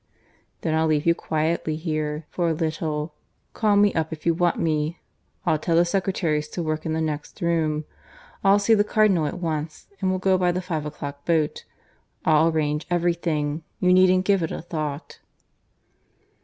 "Then 0.61 0.73
I'll 0.73 0.87
leave 0.87 1.05
you 1.05 1.13
quietly 1.13 1.75
here 1.75 2.25
for 2.31 2.49
a 2.49 2.53
little. 2.53 3.13
Call 3.53 3.75
me 3.75 3.93
up 3.93 4.11
if 4.11 4.25
you 4.25 4.33
want 4.33 4.57
me. 4.57 4.97
I'll 5.45 5.59
tell 5.59 5.75
the 5.75 5.85
secretaries 5.85 6.47
to 6.47 6.63
work 6.63 6.87
in 6.87 6.93
the 6.93 6.99
next 7.01 7.39
room. 7.39 7.85
I'll 8.43 8.57
see 8.57 8.73
the 8.73 8.83
Cardinal 8.83 9.27
at 9.27 9.37
once, 9.39 9.85
and 10.01 10.09
we'll 10.09 10.17
go 10.17 10.39
by 10.39 10.53
the 10.53 10.59
five 10.59 10.87
o'clock 10.87 11.23
boat. 11.23 11.65
I'll 12.25 12.47
arrange 12.47 12.87
everything. 12.89 13.61
You 13.79 13.93
needn't 13.93 14.25
give 14.25 14.41
it 14.41 14.49
a 14.51 14.63
thought." 14.63 15.19